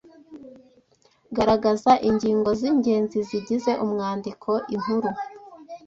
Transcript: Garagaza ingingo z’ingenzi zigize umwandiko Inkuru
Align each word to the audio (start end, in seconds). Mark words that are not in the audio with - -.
Garagaza 1.35 1.91
ingingo 2.09 2.49
z’ingenzi 2.59 3.17
zigize 3.29 3.71
umwandiko 3.85 4.49
Inkuru 4.75 5.09